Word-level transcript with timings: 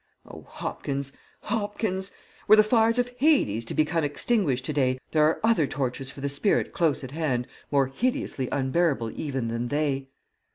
Oh, 0.25 0.47
Hopkins, 0.49 1.11
Hopkins, 1.41 2.09
were 2.47 2.55
the 2.55 2.63
fires 2.63 2.97
of 2.97 3.09
Hades 3.19 3.65
to 3.65 3.75
become 3.75 4.03
extinguished 4.03 4.65
to 4.65 4.73
day, 4.73 4.99
there 5.11 5.21
are 5.25 5.39
other 5.43 5.67
tortures 5.67 6.09
for 6.09 6.21
the 6.21 6.27
spirit 6.27 6.73
close 6.73 7.03
at 7.03 7.11
hand 7.11 7.47
more 7.69 7.85
hideously 7.85 8.49
unbearable 8.51 9.11
even 9.11 9.47
than 9.47 9.67
they!" 9.67 10.09